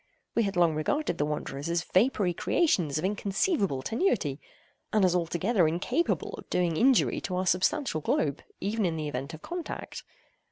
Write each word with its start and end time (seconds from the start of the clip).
We 0.33 0.41
had 0.41 0.55
long 0.55 0.73
regarded 0.73 1.19
the 1.19 1.27
wanderers 1.27 1.69
as 1.69 1.83
vapory 1.83 2.33
creations 2.33 2.97
of 2.97 3.05
inconceivable 3.05 3.83
tenuity, 3.83 4.39
and 4.91 5.05
as 5.05 5.15
altogether 5.15 5.67
incapable 5.67 6.33
of 6.39 6.49
doing 6.49 6.75
injury 6.75 7.21
to 7.21 7.35
our 7.35 7.45
substantial 7.45 8.01
globe, 8.01 8.41
even 8.59 8.83
in 8.83 8.95
the 8.97 9.07
event 9.07 9.35
of 9.35 9.43
contact. 9.43 10.01